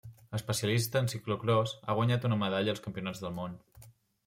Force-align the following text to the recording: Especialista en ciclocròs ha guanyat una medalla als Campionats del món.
Especialista 0.37 1.01
en 1.03 1.09
ciclocròs 1.13 1.75
ha 1.91 1.97
guanyat 2.01 2.27
una 2.31 2.41
medalla 2.47 2.77
als 2.77 2.85
Campionats 2.89 3.25
del 3.27 3.39
món. 3.39 3.57